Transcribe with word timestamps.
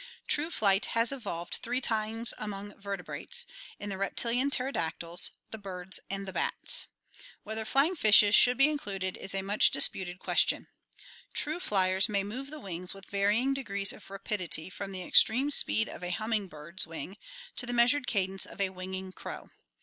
True 0.27 0.49
flight 0.49 0.87
has 0.97 1.11
evolved 1.11 1.57
three 1.61 1.79
times 1.79 2.33
among 2.39 2.73
vertebrates: 2.79 3.45
in 3.79 3.89
the 3.89 3.99
reptilian 3.99 4.49
pterodactyls, 4.49 5.29
the 5.51 5.59
birds, 5.59 5.99
and 6.09 6.27
the 6.27 6.33
bats. 6.33 6.87
Whether 7.43 7.65
flying 7.65 7.95
fishes 7.95 8.33
should 8.33 8.57
be 8.57 8.67
included 8.67 9.15
is 9.15 9.35
a 9.35 9.43
much 9.43 9.69
dis 9.69 9.87
puted 9.89 10.17
question. 10.17 10.69
True 11.35 11.59
flyers 11.59 12.09
may 12.09 12.23
move 12.23 12.49
the 12.49 12.59
wings 12.59 12.95
with 12.95 13.11
varying 13.11 13.53
degrees 13.53 13.93
of 13.93 14.09
rapidity 14.09 14.71
from 14.71 14.91
the 14.91 15.03
extreme 15.03 15.51
speed 15.51 15.87
of 15.87 16.01
a 16.01 16.09
humming 16.09 16.47
bird's 16.47 16.87
wing 16.87 17.15
to 17.55 17.67
the 17.67 17.71
measured 17.71 18.07
cadence 18.07 18.47
of 18.47 18.59
a 18.59 18.71
winging 18.71 19.11
crow. 19.11 19.51